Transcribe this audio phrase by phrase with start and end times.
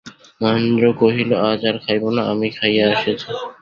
[0.41, 3.27] মহেন্দ্র কহিল, আজ আর খাইব না, আমি খাইয়া আসিয়াছি।